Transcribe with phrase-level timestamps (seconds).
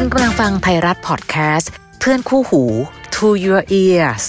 [0.00, 2.62] คุณกำลังฟังไทยรัฐพอดแคสต์เพื่อนคู่หู
[3.14, 4.24] To Your Ears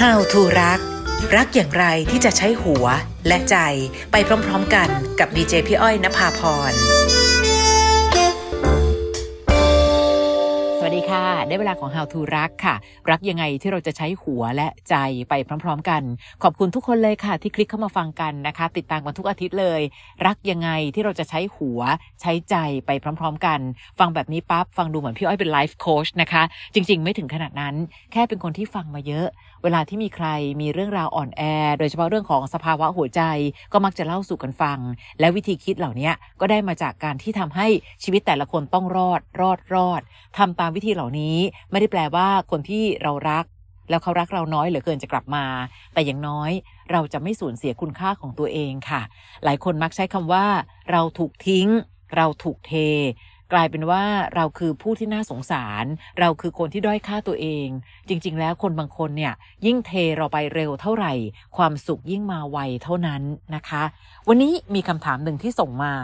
[0.00, 0.80] How to รัก
[1.36, 2.84] รักอย่างไรที่จะใช้หัว
[3.26, 3.56] และใจ
[4.12, 4.16] ไป
[4.46, 4.88] พร้อมๆกัน
[5.18, 6.40] กับดีเจพี่อ้อยนภาพ
[6.70, 6.72] ร
[11.10, 12.74] ค่ะ ได้เวลาของ How to รักค่ะ
[13.10, 14.94] รักยังไงที่เราจะใช้หัวและใจ
[15.28, 15.34] ไป
[15.64, 16.02] พร้อม ๆ กัน
[16.42, 19.80] ขอบคุณทุกคนเลยค่ะ ที่คลิกเข้ามาฟังกันนะคะ ติดตามกันทุกอาทิตย์เลย
[20.26, 21.80] รักยังไงที่เราจะใช้หัว
[22.20, 22.90] ใช้ใจไป
[23.20, 23.60] พร้อม ๆ กัน
[23.98, 26.42] ฟังแบบนี้ปั๊บฟังดูเหมือนพี่อ้อยเป็นไลฟ์โค้ชนะคะ
[26.74, 27.74] จริง ๆ ไม่ถึงขนาดนั้น
[28.12, 29.26] แค่เป็นคนที่ฟังมาเยอะ
[29.62, 30.26] เวลาที่มีใคร
[30.60, 31.42] มีเรื่องราวอ่อนแอ
[31.78, 33.22] โดยเฉพาะเรื่องของสภาวะหัวใจ
[33.72, 34.78] ก็มักจะเล่าสู่กันฟัง
[35.20, 37.66] และวิธีคิดเหล่านี้ก็ได้มาจากการที่ทำให้
[38.04, 40.00] ชีวิตแต่ละคนต้องรอด รอดรอด
[40.38, 41.36] ทำตามวิธีเหล่านี้
[41.70, 43.44] ไม่ได้แปลว่าคนที่เรารัก
[43.90, 45.44] แล้วเขารักเราน้อยเหลือเกินจะกลับมา
[45.92, 46.50] แต่อย่างน้อย
[46.92, 49.02] เราจะไม่สูญเสียคุณค่าของตัวเองค่ะ
[49.44, 50.46] หลายคนมักใช้คำว่า
[50.90, 51.68] เราถูกทิ้ง
[52.16, 52.72] เราถูกเท
[53.52, 54.04] กลายเป็นว่า
[54.34, 55.84] เราคือผู้ที่น่าสงสาร
[56.18, 57.66] เราคือคนที่ด้อยค่าตัวเอง
[58.08, 59.34] จริง ๆ แล้วคนบางคนเนี่ย
[59.66, 61.12] ยิ่งเทเราไปเร็วเท่าไหร่
[61.56, 63.22] ความสุขยิ่งมาไวเท่านั้น
[63.54, 63.82] นะคะ
[64.28, 65.94] วันนี้มีคำถามหนึ่งที่ส่งมา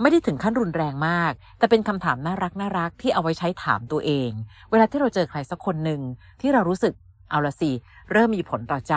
[0.00, 4.30] ไม่ได้ถึงขั้นรุนแรงมาก แต่เป็นคำถามน่ารักน่ารักที่เอาไว้ใช้ถามตัวเอง
[4.70, 6.00] เวลาที่เราเจอใครสักคนหนึ่ง
[6.40, 6.94] ที่เรารู้สึก
[7.30, 7.70] เอาละสิ
[8.12, 8.94] เริ่มมีผลต่อใจ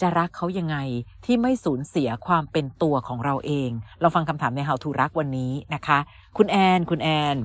[0.00, 0.76] จะรักเขายังไง
[1.24, 5.98] ที่ไม่สูญเสียความเป็นตัวของเราเองเราฟังคำถามใน How to รักวันนี้นะคะ
[6.36, 7.36] คุณแอนคุณแอน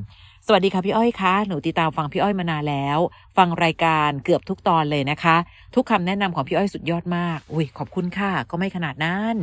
[0.46, 2.98] สวัสดีค่ะพี่อ้อยคะหนูติดตามฟังพี่อ้อยมานานแล้ว
[3.38, 5.36] ฟังรายการเกือบทุกตอนเลยนะคะ
[5.76, 9.36] ทุกคำแนะนำของพี่อ้อยสุดยอดมาก อุ้ยขอบคุณค่ะก็ไม่ขนาดนั้น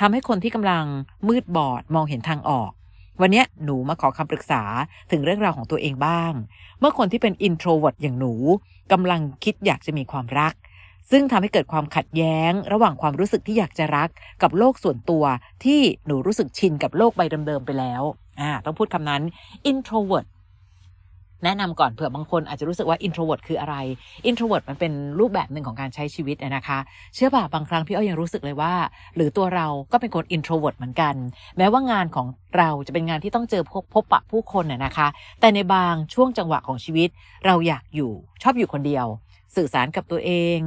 [0.00, 0.84] ทำให้คนที่กำลัง
[1.28, 2.70] มืดบอดมองเห็นทางออก
[3.20, 4.62] วันนี้หนูมาขอคำปรึกษา
[5.10, 6.32] ถึงเรื่องราวของตัวเองบ้าง
[6.80, 8.34] เมื่อคนที่เป็น introvert อย่างหนู
[8.92, 10.54] กำลังคิดอยากจะมีความรัก
[11.10, 14.08] ซึ่งทำให้เกิดความขัดแย้ง ระหว่างความรู้สึกที่อยากจะรัก
[14.42, 15.24] กับโลกส่วนตัว
[15.64, 18.02] ที่หนูรู้สึกชินกับโลกใบเดิมๆไปแล้ว
[18.40, 19.22] อ่าต้องพูดคำนั้น
[19.70, 20.26] introvert
[21.44, 23.76] แนะนำก่อนเผื่อบางคนอาจจะรู้สึกว่า introvert คืออะไร
[24.28, 26.78] introvert มันเป็นรูปแบบหนึ่งของการใช้ชีวิตนะคะ
[27.14, 28.74] เชื่อป่ะบางครั้งพี่อ้อยยังรู้สึกเลยว่า
[29.16, 31.14] หรือตัวเราก็เป็นคน introvert เหมือนกัน
[31.56, 32.26] แม้ว่างานของ
[32.56, 35.08] เราจะเป็นงานที่ต้องเจอพบพบปะผู้คนน่ะนะคะ
[35.40, 37.08] แต่ในบางช่วงจังหวะของชีวิต
[37.46, 39.06] เราอยากอยู่ชอบอยู่คนเดียว
[39.56, 40.58] สื่อสารกับตัวเอง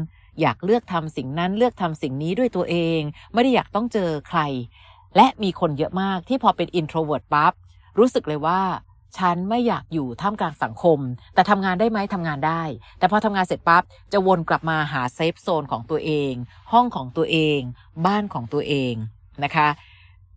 [0.41, 2.99] อยากเลือกทำสิ่งนั้นเลือกทำสิ่งนี้ด้วยตัวเอง
[3.33, 4.39] ไม่ได้อยากต้องเจอใคร
[5.15, 7.53] และมีคนเยอะมากที่พอเป็น introvert ปั๊บ
[7.99, 8.61] รู้สึกเลยว่า
[9.17, 10.99] ฉันไม่อยากอยู่ท่ามกลางสังคม
[11.33, 12.63] แต่ทำงานได้ไหมทำงานได้
[12.99, 13.83] แต่พอทำงานเสร็จปั๊บ
[14.13, 16.33] จะวนกลับมาหาเซฟโซนของตัวเอง
[16.71, 17.59] ห้องของตัวเอง
[18.05, 18.93] บ้านของตัวเอง
[19.43, 19.69] นะคะ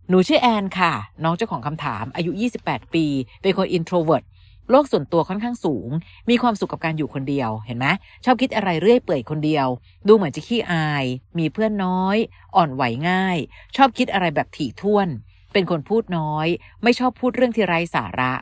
[0.09, 2.31] หนูชื่อแอนค่ะ น้องเจ้าของคำถามอายุ
[2.63, 3.05] 28 ปี
[3.41, 4.25] เป็นคน introvert
[4.71, 5.89] โลกส่วนตัวค่อนข้างสูง
[6.29, 7.87] มีความสุขกับการอยู่คนเดียวเห็นไหม
[8.25, 9.67] ชอบคิดอะไรเรื่อยเปื่อยคนเดียว
[10.07, 11.05] ดูเหมือนจะขี้อาย
[11.37, 12.17] มีเพื่อนน้อย
[12.55, 13.37] อ่อนไหวง่าย
[13.75, 15.07] ชอบคิดอะไรแบบถี่ถ้วน
[15.53, 16.47] เป็นคนพูดน้อย
[16.83, 18.33] ไม่ชอบพูดเรื่องที่ไร้สาระ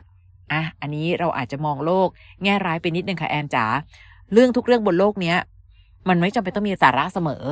[0.52, 2.08] อะอันนี้เราอาจจะมองโลก
[2.42, 3.64] แง่ร้ายไปนิดนึงค่ะแอนจ๋า
[4.32, 5.36] เรื่องทุกเรื่องบนโลกเนี้ย
[6.08, 7.44] มันไม่จำเป็นต้องมีสาระเสมอ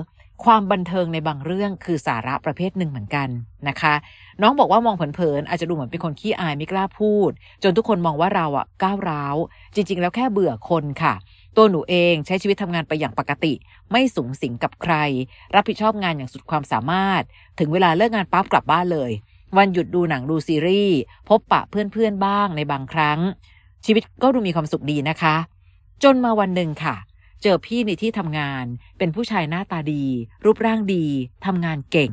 [0.44, 3.28] ความบันเทิงในบางเรื่องคือสาระประเภทหนึ่งเหมือนกัน
[3.68, 3.94] นะคะ
[4.42, 7.30] น้องบอกว่ามองเผินๆอาจจะดูเหมือนเป็นคนขี้อายไม่กล้าพูด
[7.62, 9.36] จนทุกคนมองว่าเราอะก้าวร้าว
[9.74, 11.14] จริง ๆ แล้วแค่เบื่อคนค่ะ
[11.56, 13.52] ตัวหนูเองใช้ชีวิตทำงานไปอย่างปกติ
[13.90, 14.94] ไม่สูงสิงกับใคร
[15.54, 17.22] รับผิดชอบงานอย่างสุดความสามารถ
[17.58, 19.10] ถึงเวลาเลิกงานปั๊บกลับบ้านเลย
[19.56, 23.20] วันหยุดดูหนังดูซีรีส์พบปะเพื่อนๆบ้างในบางครั้ง
[23.84, 25.36] ชีวิตก็ดูมีความสุขดีนะคะ
[26.02, 26.96] จนมาวันหนึ่งค่ะ
[27.42, 28.64] เจอพี่ในที่ทำงาน
[28.98, 30.04] เป็นผู้ชายหน้าตาดี
[30.44, 31.06] รูปร่างดี
[31.46, 32.12] ทำงานเก่ง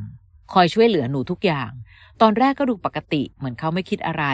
[0.54, 1.72] คอยช่วยเหลือหนูทุกอย่าง
[2.22, 4.26] ตอนแรกก็ดูปกติเหมือนเขาไม่คิดอะไร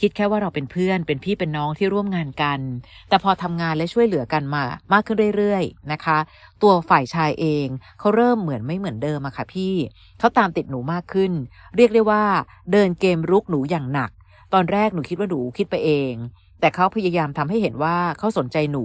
[0.00, 2.60] คิดแค่ว่าเราเป็นเพื่อนเป็นพี่เป็นน้องที่ร่วมงานกัน
[3.08, 6.18] แต่พอทำงานและช่วยเหลือกันมามากขึ้นเรื่อยๆนะคะ
[6.62, 7.66] ตัวฝ่ายชายเอง
[7.98, 9.74] เขาเริ่มเหมือนไม่เหมือนเดิมอะค่ะพี่
[10.18, 11.32] เขาตามติดหนูมากขึ้น
[11.76, 12.24] เรียกได้ว่า
[12.72, 14.10] เดินเกมรุกหนูอย่างหนัก
[14.54, 16.14] ตอนแรกหนูคิดว่าหนูคิดไปเอง
[16.60, 18.84] แต่เขาพยายามทำให้เห็นว่าเขาสนใจหนู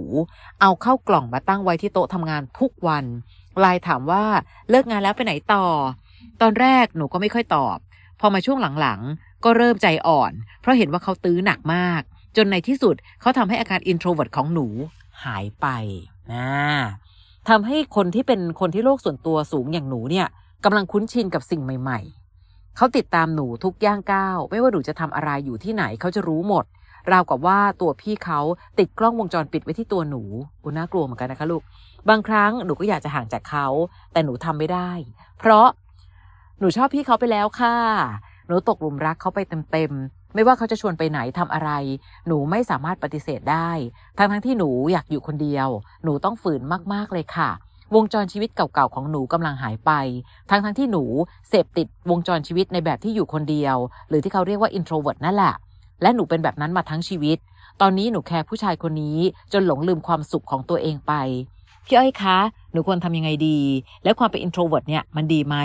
[0.60, 3.04] เอาเข้ากล่องมาตั้งไว้ที่โต๊ะทำงานทุกวัน
[3.60, 4.24] ไลน์ถามว่า
[4.70, 5.66] เลิกงานแล้วไปไหนต่อ
[6.42, 7.76] ตอนแรกหนูก็ไม่ค่อยตอบ
[8.20, 12.02] พอมาช่วงหลังๆ ก็เริ่มใจอ่อน เพราะเห็นว่าเขาตื้อหนักมาก
[12.36, 14.66] จนในที่สุดเขาทำให้อาการ introvert ของหนู
[15.24, 15.66] หายไป
[16.32, 16.50] นะ
[17.48, 20.26] ทำให้คนที่เป็นคนที่โลกส่วนตัวสูงอย่างหนูเนี่ย
[20.64, 26.64] กำลังคุ้นชินกับสิ่งใหม่ๆ เขาติดตามหนูทุกย่างก้าว ไม่ว่าหนูจะทำอะไรอยู่ที่ไหนเขาจะรู้หมด
[27.12, 28.40] ราวกับว่าตัวพี่เขา
[28.78, 30.22] ติดกล้องวงจรปิดไว้ที่ตัวหนู
[30.64, 31.62] อุน่ากลัวเหมือนกันนะคะลูก
[32.08, 33.66] บางครั้งหนูก็อยากจะห่างจากเขา
[34.12, 34.90] แต่หนูทำไม่ได้
[35.38, 35.66] เพราะ
[36.66, 37.76] นูชอบพี่เขาไปแล้วค่ะ
[38.46, 39.40] หนูตกหลุมรักเขาไป
[39.70, 41.70] เต็มๆ ไม่ว่าเขาจะชวนไปไหนทำอะไร
[42.26, 43.70] หนูไม่สามารถปฏิเสธได้
[44.18, 45.68] ทั้งทั้งๆที่หนูอยากอยู่คนเดียว
[46.04, 46.60] หนูต้องฝืน
[46.92, 47.50] มากๆเลยค่ะ
[47.94, 49.90] วงจรชีวิตเก่าๆของหนูกำลังหายไป
[50.50, 51.04] ทั้งๆทที่หนู
[51.48, 53.76] เสพติดวงจรชีวิตในแบบที่อยู่คนเดียว
[54.08, 55.54] หรือที่เขาเรียกว่า introvert นั่นแหละ
[56.02, 57.38] และหนูเป็นแบบนั้นมาทั้งชีวิต
[57.80, 59.18] ตอนนี้หนูแคร์ผู้ชายคนนี้
[59.52, 61.12] จนหลงลืมความสุขของตัวเองไป
[61.86, 62.38] พี่อ้อยคะ
[62.72, 63.58] หนูควรทำยังไงดี
[64.04, 65.56] และความเป็น introvert เนี่ยมันดีไหม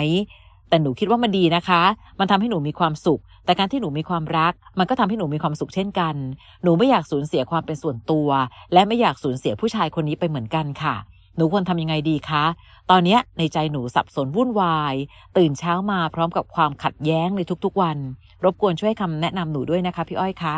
[0.70, 1.82] แต่หนูคิดว่ามันดีนะคะ
[2.20, 6.14] มันทำให้หนูมีความสุข แต่การที่หนูมีความรัก มันก็ทำให้หนูมีความสุขเช่นกัน
[6.62, 8.28] หนูไม่อยากสูญเสียความเป็นส่วนตัว
[8.72, 10.94] และไม่อยากสูญเสียผู้ชายคนนี้ไปเหมือนกันค่ะ
[11.36, 12.44] หนูควรทำยังไงดีคะ
[12.90, 14.94] ตอนนี้ในใจหนูสับสนวุ่นวาย
[15.36, 17.98] ตื่นเช้ามาพร้อมกับความขัดแย้งในทุกๆวัน
[18.44, 20.54] รบกวนช่วยคำแนะนำหนูด้วยนะคะพี่อ้อยคะ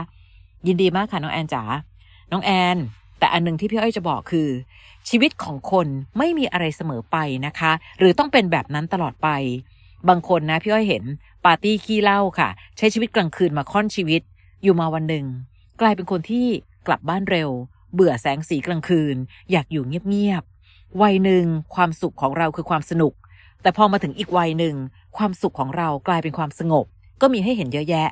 [0.67, 1.63] ยินดีมากค่ะน้องแอนจ๋า
[2.33, 2.77] น้องแอน
[3.19, 4.49] แต่อันหนึ่งที่พี่อ้อยจะบอกคือ
[5.09, 5.87] ชีวิตของคน
[6.19, 7.17] ไม่มีอะไรเสมอไป
[7.47, 9.29] นะคะ หรือต้องเป็นแบบนั้นตลอดไป
[10.09, 11.05] บางคนนะพี่อ้อยเห็น
[11.45, 14.23] ปาร์ตี้ขี้เหล้าค่ะ ใช้ชีวิตกลางคืนมาค่อนชีวิต
[14.63, 15.27] อยู่มาวันหนึ่ง
[15.81, 16.47] กลายเป็นคนที่
[16.87, 17.51] กลับบ้านเร็ว
[17.95, 19.17] เบื่อแสงสีกลางคืน
[19.51, 21.45] อยากอยู่เงียบๆวัยหนึ่ง
[21.75, 23.13] ความสุขของเราคือความสนุก
[23.63, 24.75] แต่พอมาถึงอีกวัยหนึ่ง
[25.17, 26.87] ความสุขของเรากลายเป็นความสงบ
[27.21, 28.09] ก็มีให้เห็นเยอะแยะ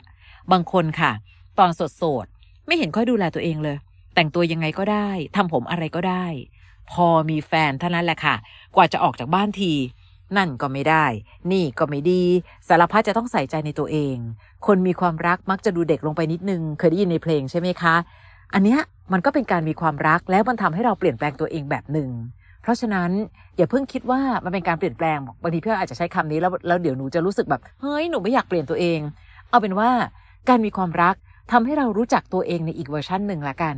[0.52, 1.12] บางคนค่ะ
[1.58, 3.76] ตอนโสดๆไม่เห็นค่อยดูแลตัวเองเลย
[4.14, 6.26] แต่งตัวยังไงก็ได้ทำผมอะไรก็ได้
[6.90, 8.34] พอมีแฟนเท่านั้นแหละค่ะ
[8.76, 9.72] กว่าจะออกจากบ้านที
[10.36, 11.06] นั่นก็ไม่ได้
[11.52, 12.22] นี่ก็ไม่ดี
[12.68, 14.16] สารพัดจะต้องใส่ใจในตัวเอง
[14.66, 17.94] คนมีความรักมักจะดูเด็กลงไปนิดนึง เคยได้ยินในเพลงใช่ไหมคะ
[18.54, 18.80] อันเนี้ย
[19.12, 22.10] มันก็เป็นการมีความรักแล้วมันทำให้เราเปลี่ยนแปลงตัวเองแบบหนึ่ง
[22.62, 23.10] เพราะฉะนั้น
[23.56, 29.00] อย่าเพิ่งคิดว่ามันเป็นการเปลี่ยนแปลงบางทีพี่อาจจะใช้คำนี้แล้วแล้วเดี๋ยวหนูจะรู้สึกแบบเฮ้ยหนูไม่อยากเปลี่ยนตัวเอง
[29.50, 29.90] เอาเป็นว่า
[30.48, 31.14] การมีความรัก
[31.52, 33.76] ทำให้เรารู้จักตัวเองในอีกเวอร์ชันหนึ่งละกัน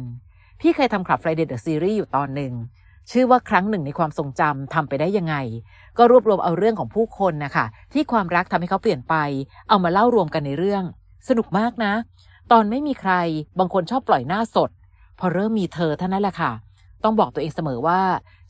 [0.60, 2.52] พี่เคยทำคลับ Friday the Series อยู่ตอนหนึ่ง
[3.10, 5.34] ชื่อว่าครั้งหนึ่งในความทรงจำทำไปได้ยังไง
[5.98, 9.14] ก็รวบรวมเอาเรื่องของผู้คนนะคะที่ความรักทำให้เขาเปลี่ยนไป
[9.68, 10.82] เอามาเล่ารวมกันในเรื่อง
[11.28, 11.92] สนุกมากนะ
[12.52, 13.12] ตอนไม่มีใคร
[13.58, 14.70] บางคนชอบปล่อยหน้าสด
[15.18, 16.52] พอเริ่มมีเธอเท่านั้นแหละค่ะ
[17.04, 18.00] ต้องบอกตัวเองเสมอว่า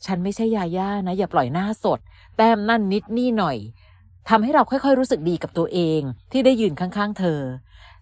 [0.05, 1.99] ฉันไม่ใช่ยาย่านะ อย่าปล่อยหน้าสด
[2.37, 3.57] แต้มนั่นนิดนี่หน่อย
[4.29, 6.01] ทำให้เราค่อยๆรู้สึกดีกับตัวเอง
[6.31, 7.39] ที่ได้ยืนข้างๆ เธอ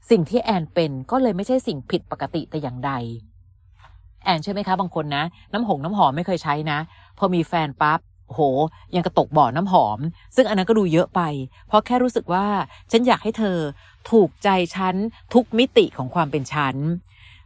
[0.10, 2.92] สิ่งที่แอนเป็นก็เลยไม่ใช่สิ่งผิดปกติแต่อย่างใด
[4.24, 5.24] แอนใช่ไหมคะบางคนนะ
[5.54, 6.80] น้ำหงน้ำหอมไม่เคยใช้นะ
[7.18, 8.40] พอมีแฟนปั๊บโห
[8.96, 10.00] ยังกระตกบ่อน้ำหอม
[10.36, 11.22] ซึ่งอันนั้นก็ดูเยอะไป
[11.68, 12.46] เพราะแค่รู้สึกว่า
[12.92, 13.58] ฉันอยากให้เธอ
[14.12, 14.96] ถูกใจฉัน
[15.34, 16.76] ทุกมิติของความเป็นฉัน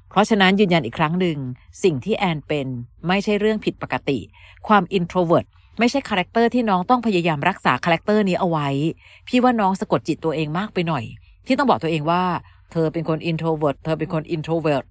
[0.09, 1.37] เพราะฉะนั้นยืนยันอีกครั้งหนึ่ง
[1.83, 2.67] สิ่งที่แอนเป็น
[3.07, 4.19] ไม่ใช่เรื่องผิดปกติ
[4.67, 5.45] ความ introvert
[5.79, 8.67] ไม่ใช่ character ที่น้องต้องพยายามรักษา character นี้เอาไว้
[9.27, 11.03] พี่ว่าน้องสะกดจิตตัวเองมากไปหน่อย
[11.47, 12.23] ที่ต้องบอกตัวเองว่า
[12.71, 14.85] เธอเป็นคน introvert เธอเป็นคน introvert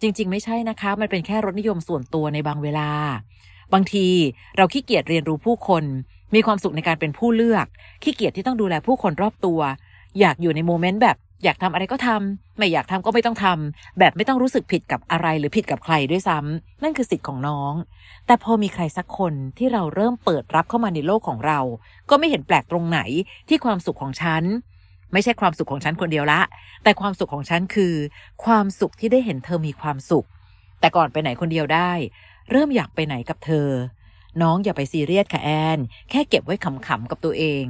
[0.00, 2.90] จริง ๆ ไม่ใช่นะคะ มันเป็นแค่รสนิยมส่วนตัวในบางเวลา
[3.72, 4.06] บางที
[4.56, 5.84] เราขี้เกียจเรียนรู้ผู้คน
[6.34, 7.66] มีความสุขในการเป็นผู้เลือก
[8.02, 9.60] ขี้เกียจที่ต้องดูแลผู้คนรอบตัว
[10.20, 17.72] อยากอยู่ใน moment แบบ อยากทำอะไรก็ทำไม่อยากทำก็ไม่ต้องทำแบบไม่ต้องรู้สึกผิดกับอะไรหรือผิดกับใครด้วยซ้ำนั่นคือสิทธิ์ของน้อง
[18.26, 21.60] แต่พอมีใครสักคนที่เราเริ่มเปิดรับเข้ามาในโลกของเรา
[22.10, 23.00] ก็ไม่เห็นแปลกตรงไหน
[23.48, 24.42] ที่ความสุขของฉัน
[25.12, 26.40] ไม่ใช่ความสุขของฉันคนเดียวละ
[26.82, 27.94] แต่ความสุขของฉันคือ
[28.44, 30.26] ความสุขที่ได้เห็นเธอมีความสุข
[30.80, 31.92] แต่ก่อนไปไหนคนเดียวได้
[32.50, 33.68] เริ่มอยากไปไหนกับเธอ
[34.42, 35.78] น้องอย่าไปซีเรียสค่ะแอน
[36.10, 37.64] แค่เก็บไว้ขำๆกับตัวเอง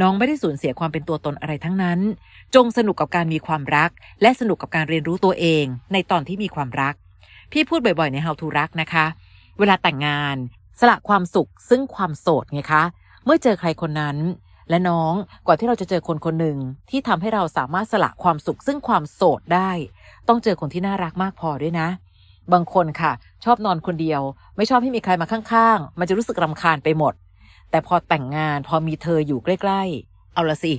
[0.00, 2.00] น้องไม่ได้สูญเสียความเป็นตัวตนอะไรทั้งนั้น
[2.54, 3.90] จงสนุกกับการมีความรัก
[4.22, 6.94] และสนุกกับการเรียนรู้ตัวเอง ในตอนที่มีความรัก
[7.52, 9.06] พี่พูดบ่อยๆใน How to รักนะคะ
[9.58, 10.36] เวลาแต่งงาน
[10.80, 12.84] สละความสุขซึ่งความโสดไงคะ
[13.24, 14.16] เมื่อเจอใครคนนั้น
[14.70, 15.14] และน้อง
[15.46, 16.58] กว่าที่เราจะเจอคนคนหนึ่ง
[16.90, 19.70] ที่ทำให้เราสามารถสละความสุขซึ่งความโสดได้
[20.28, 21.88] ต้องเจอคนที่น่ารักมากพอด้วยนะ
[22.52, 23.12] บางคนค่ะ
[23.44, 24.20] ชอบนอนคนเดียว
[24.56, 27.14] ไม่ชอบให้มีใครมาข้างๆ มันจะรู้สึกรำคาญไปหมด
[27.70, 30.74] แต่พอแต่งงานพอมีเธออยู่ใกล้ ๆ เอาละสิ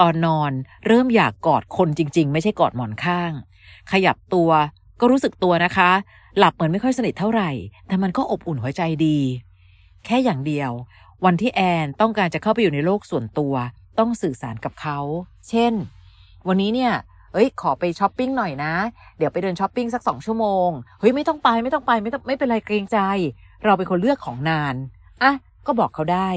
[0.00, 0.52] ตอนนอน
[0.86, 3.32] เริ่มอยากกอดคนจริง ๆ ไม่ใช่กอดหมอนข้าง
[3.92, 4.50] ขยับตัว
[5.00, 5.90] ก็รู้สึกตัวนะคะ
[6.38, 7.50] หลับเหมือนไม่ค่อยสนิทเท่าไหร่
[7.86, 9.18] แต่มันก็อบอุ่นหัวใจดี
[10.04, 10.70] แค่อย่างเดียว
[11.24, 13.54] วันที่แอนต้องการจะเข้าไปอยู่ในโลกส่วนตัว
[13.98, 14.98] ต้องสื่อสารกับเขา
[15.48, 15.72] เช่น
[16.48, 16.92] วันนี้เนี่ย
[17.32, 18.72] เอ้ย ขอไปช้อปปิ้งหน่อยนะ
[19.18, 20.68] เดี๋ยวไปเดินช้อปปิ้งสักสองชั่วโมง
[21.00, 22.98] เฮ้ย ไม่ต้องไป ไม่ต้องไป ไม่ต้อง ไม่เป็นไรเกรงใจ
[23.64, 24.74] เราเป็นคนเลือกของนาน
[25.22, 25.32] อะ
[25.66, 26.30] ก็บอกเขาได้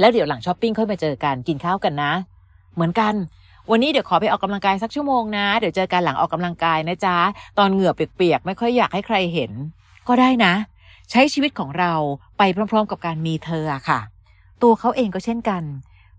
[0.00, 2.12] แล้วเดี๋ยวหลังช้อปปิ้งค่อยมาเจอกัน กินข้าวกันนะ
[2.74, 3.14] เหมือนกัน
[3.70, 7.16] วันนี้เดี๋ยวขอไปออกกำลังกายสักชั่วโมงนะ เดี๋ยวเจอกันหลังออกกำลังกายนะจ๊ะ
[7.58, 9.52] ตอนเหงื่อเปียกๆ ไม่ค่อยอยากให้ใครเห็น
[10.08, 10.52] ก็ได้นะ
[11.10, 11.94] ใช้ชีวิตของเรา
[12.38, 14.00] ไปพร้อม ๆ กับการมีเธอค่ะ
[14.62, 15.62] ตัวเขาเองก็เช่นกัน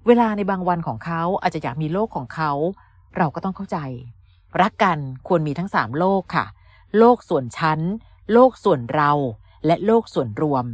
[0.07, 2.51] เวลาในบางวันของเขาอาจจะอยากมีโลกของเขา
[3.17, 3.77] เราก็ต้องเข้าใจ
[4.61, 6.45] รักกันควรมีทั้งสามโลกค่ะ
[6.97, 7.79] โลกส่วนชั้น
[8.33, 9.11] โลกส่วนเรา
[9.65, 10.65] และโลกส่วนรวม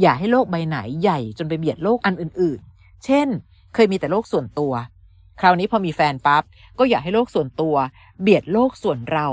[0.00, 3.28] อย่าให้โลกใบไหนใหญ่จนไปเบียดโลกอันอื่น ๆ เช่น
[3.74, 4.72] เคยมีแต่โลกส่วนตัว
[5.40, 6.42] คราวนี้พอมีแฟนปั๊บ
[6.78, 7.74] ก็อย่าให้โลกส่วนตัว
[8.20, 9.28] เบียดโลกส่วนเรา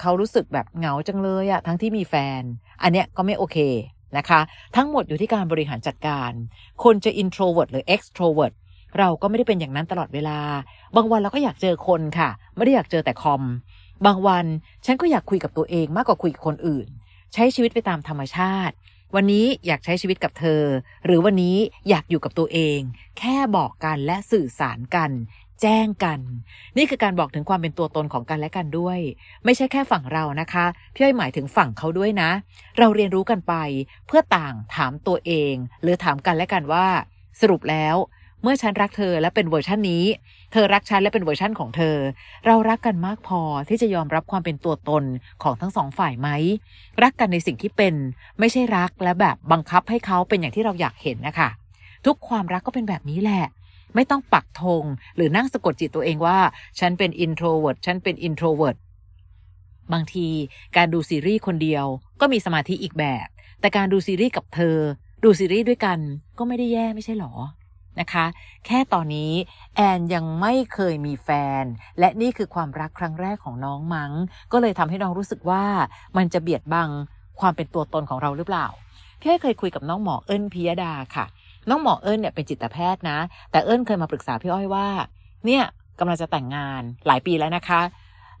[0.00, 2.42] เขารู้สึกแบบเหงาจังเลยอะทั้งที่มีแฟน
[2.82, 3.58] อันเนี้ยก็ไม่โอเค
[4.16, 4.40] นะคะ
[4.76, 6.32] ทั้งหมดอยู่ที่การบริหารจัดการ
[6.84, 8.54] คนจะ introvert หรือ extrovert
[8.98, 10.40] เราก็ไม่ได้เป็นอย่างนั้นตลอดเวลา
[10.96, 13.42] บางวันเราก็อยากเจอคนค่ะ ไม่ได้อยากเจอแต่คอม
[14.06, 14.46] บางวัน
[14.84, 16.86] ฉันก็อยากคุยกับตัวเองมากกว่าคุยกับคนอื่น
[17.34, 18.74] ใช้ชีวิตไปตามธรรมชาติ
[19.14, 20.62] วันนี้อยากใช้ชีวิตกับเธอ
[21.04, 21.56] หรือวันนี้
[21.88, 22.78] อยากอยู่กับตัวเอง
[23.18, 25.10] แค่บอกกันและสื่อสารกัน
[25.62, 26.20] แจ้งกัน
[26.76, 28.98] นี่คือการบอกถึงความเป็นตัวตนของกันและกันด้วย
[29.44, 32.30] ไม่ใช่แค่ฝั่งเรานะคะพี่อ้อยหมายถึงฝั่งเขาด้วยนะ
[32.78, 33.54] เราเรียนรู้กันไป
[34.06, 36.86] เพื่อต่างถามตัวเอง หรือถามกันและกันว่า
[37.40, 37.96] สรุปแล้ว
[38.42, 40.04] เมื่อฉันรักเธอและเป็นเวอร์ชันนี้
[40.52, 41.96] เธอรักฉันและเป็นเวอร์ชันของเธอ
[42.46, 45.04] เรารักกันมากพอที่จะยอมรับความเป็นตัวตน
[45.42, 46.28] ของทั้งสองฝ่ายไหม
[47.02, 47.94] รักกันในสิ่งที่เป็น
[48.38, 51.48] ไม่ใช่รักและแบบบังคับให้เขาเป็นอย่างที่เราอยากเห็นนะคะ
[52.06, 53.44] ทุกความรักก็เป็นแบบนี้แหละ
[53.96, 54.84] ไม่ต้องปักธง
[55.16, 56.38] หรือนั่งสะกดจิตตัวเองว่า
[56.78, 58.76] ฉันเป็น introvert ฉันเป็น introvert
[59.92, 60.26] บางที
[60.76, 61.86] การดูซีรีส์คนเดียว
[62.20, 63.26] ก็มีสมาธิอีกแบบ
[63.60, 64.78] แต่การดูซีรีส์กับเธอ
[65.24, 65.98] ดูซีรีส์ด้วยกัน
[66.38, 67.32] ก็ไม่ได้แย่ไม่ใช่หรอ
[68.00, 68.26] นะคะ
[68.66, 69.32] แค่ตอนนี้
[69.76, 71.28] แอนยังไม่เคยมีแฟ
[71.62, 71.64] น
[71.98, 74.12] และนี่คือความรักครั้งแรกของน้องมัง้ง
[74.52, 75.64] ก็เลยทำให้น้องรู้สึกว่า
[76.16, 76.90] มันจะเบียดบัง
[77.40, 78.66] ความเป็นตัวตนของเราหรือเปล่า
[79.20, 81.26] พี่เคยคุยกับน้องหมอเอิญพิยดาค่ะ
[81.82, 83.18] หมอเอิญเนี่ยเป็นจิตแพทย์นะ
[83.50, 84.86] แต่เอิญเคยมาปรึกษาพี่อ้อยว่า
[85.46, 85.64] เนี่ย
[85.98, 87.82] กำลังจะแต่งงานหลายปีแล้วนะคะ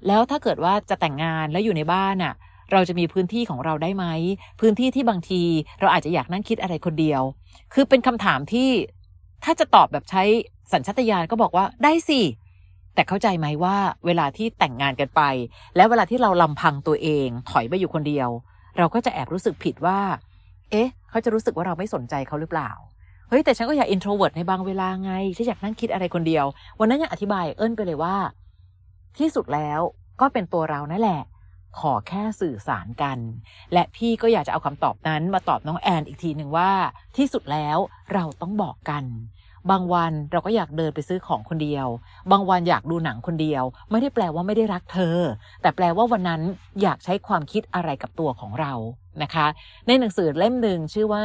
[0.06, 2.34] แล้วถ้าเกิดว่าจะแต่งงานแล้วอยู่ในบ้านอะ่ะ
[2.72, 4.06] เราจะมีพื้นที่ของเราได้ไหม
[4.60, 5.42] พื้นที่ที่บางที
[5.80, 7.22] เราอาจจะอยากนั่งคิดอะไรคนเดียว
[7.74, 8.70] คือเป็นคำถามที่
[9.44, 10.22] ถ้าจะตอบแบบใช้
[10.72, 12.20] สัญชาตญาณก็บอกว่าได้สิ
[12.94, 15.22] แต่เข้าใจไหมว่าเวลาที่แต่งงานกันไป
[15.76, 18.28] แล้วเวลาที่เราลำพังตัวเอง ถอยไปอยู่คนเดียว
[18.78, 19.98] เราก็จะแอบรู้สึกผิดว่า
[20.70, 22.70] เอ๊ะ เขาจะรู้สึกว่าเราไม่สนใจเขาหรือเปล่า
[23.44, 26.44] แต่ฉันก็อยาก introvert ในบางเวลาไงฉันอยากนั่งคิดอะไรคนเดียว
[26.80, 28.16] วันนั้นยังอธิบายเอิ้นไปเลยว่า
[29.18, 29.80] ที่สุดแล้ว
[30.20, 31.22] ก็เป็นตัวเรานั่นแหละ
[31.78, 33.18] ขอแค่สื่อสารกัน
[33.72, 36.70] และพี่ก็อยากจะเอาคำตอบนั้นมาตอบน้องแอนอีกทีหนึ่งว่า
[37.16, 37.78] ที่สุดแล้ว
[38.12, 39.04] เราต้องบอกกัน
[39.70, 41.86] บางวันเราก็อยากเดินไปซื้อของคนเดียว
[42.30, 45.18] บางวันอยากดูหนังคนเดียว ไม่ได้แปลว่าไม่ได้รักเธอ
[45.62, 46.42] แต่แปลว่าวันนั้น
[46.82, 48.72] อยากใช้ความคิดอะไรกับตัวของเรา
[49.22, 49.46] นะคะ
[49.86, 51.24] ในหนังสือเล่มหนึ่งชื่อว่า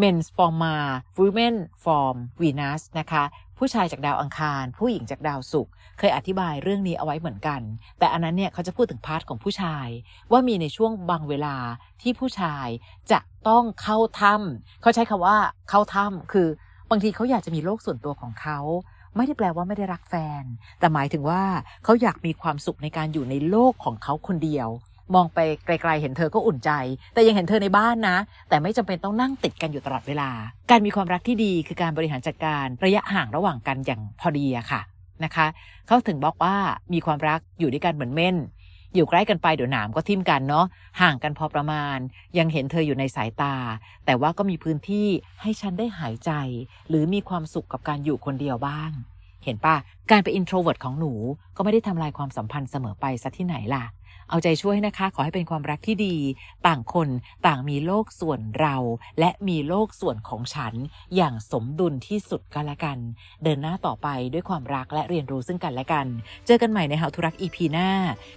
[0.00, 3.24] Men's for Mars Women from Venus นะคะ
[3.58, 7.60] ผู้ชายจากดาวอังคาร ผู้หญิงจากดาวศุกร์เคยอธิบายเรื่องนี้เอาไว้เหมือนกัน
[7.98, 9.86] แต่อันนั้นเนี่ยเขาจะพูดถึง part ของผู้ชาย
[10.32, 11.56] ว่ามีในช่วงบางเวลา
[12.02, 12.66] ที่ผู้ชาย
[13.12, 15.36] จะต้องเข้าถ้ำเขาใช้คำว่า
[15.68, 16.48] เข้าถ้ำคือ
[16.90, 18.58] บางทีเขาอยากจะมีโลกส่วนตัวของเขา
[19.16, 20.44] ไม่ได้แปลว่าไม่ได้รักแฟน
[20.78, 21.42] แต่หมายถึงว่า
[21.84, 24.68] เขาอยากมีความสุขในการอยู่ในโลกของเขาคนเดียว
[25.20, 26.70] มองไปไกลๆเห็นเธอก็อุ่นใจ
[27.14, 28.16] แต่ยังเห็นเธอในบ้านนะ
[28.48, 30.30] แต่ไม่จำเป็นต้องนั่งติดกันอยู่ตลอดเวลา
[30.70, 34.80] การมีความรักที่ดีคือการบริหารจัดการระยะห่างระหว่างกันอย่างพอดีอะค่ะ
[35.24, 35.46] นะคะ
[35.86, 36.56] เขาถึงบอกว่า
[36.92, 38.36] มีความรักอยู่ด้วยกันเหมือนเม่น
[38.94, 40.66] อยู่ใกล้กันไปเดี๋ยวหนามก็ทิ่มกันเนาะ
[41.00, 41.98] ห่างกันพอประมาณ
[42.38, 43.54] ยังเห็นเธออยู่ในสายตา
[44.06, 45.08] แต่ว่าก็มีพื้นที่
[45.42, 46.30] ให้ฉันได้หายใจ
[46.88, 48.90] หรือมีความสุขกับการอยู่คนเดียวบ้าง
[49.44, 49.76] เห็นปะ
[50.10, 51.12] การเป็น introvert ของหนู
[51.56, 53.84] ก็ไม่ได้ทำลายความสัมพันธ์เสมอไปซะที่ไหนล่ะ
[54.30, 56.16] เอาใจช่วยนะคะ ขอให้เป็นความรักที่ดี
[56.66, 57.08] ต่างคน
[57.46, 58.76] ต่างมีโลกส่วนเรา
[59.20, 60.74] และมีโลกส่วนของฉัน
[61.16, 62.98] อย่างสมดุลที่สุดก็แล้วกัน
[63.44, 66.06] เดินหน้าต่อไปด้วยความรักและเรียนรู้ซึ่งกันและกัน
[66.46, 67.88] เจอกันใหม่ใน How to รัก EP หน้า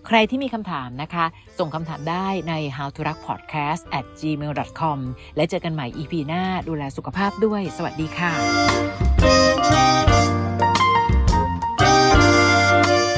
[0.08, 1.26] ใครที่มีคำถามนะคะ
[1.60, 5.00] ส่งคำถามได้ใน how to รัก podcast at gmail com
[5.36, 8.32] และเจอกันใหม่ EP หน้าดูแลสุขภาพด้วย สวัสดีค่ะ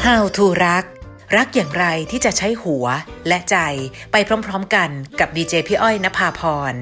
[0.05, 1.02] How to รัก
[1.35, 2.85] รักอย่างไรที่จะใช้หัว
[3.27, 3.57] และใจ
[4.11, 6.73] ไปพร้อมๆกันกับดีเจพี่อ้อยนภาพร